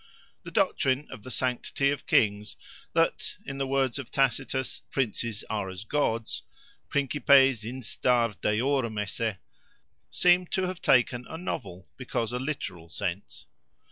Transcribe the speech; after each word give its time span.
The 0.41 0.49
doctrine 0.49 1.07
of 1.11 1.21
the 1.21 1.29
sanctity 1.29 1.91
of 1.91 2.07
kings, 2.07 2.55
that, 2.93 3.37
in 3.45 3.59
the 3.59 3.67
words 3.67 3.99
of 3.99 4.09
Tacitus, 4.09 4.81
Princes 4.89 5.43
are 5.47 5.69
as 5.69 5.83
Gods—Principes 5.83 7.63
instar 7.63 8.33
deorum 8.41 8.97
esse—seemed 8.99 10.49
to 10.53 10.63
have 10.63 10.81
taken 10.81 11.27
a 11.29 11.37
novel, 11.37 11.87
because 11.97 12.31
a 12.33 12.39
literal, 12.39 12.89
sense. 12.89 13.45